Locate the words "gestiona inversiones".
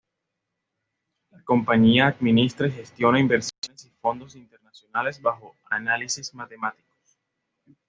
2.71-3.85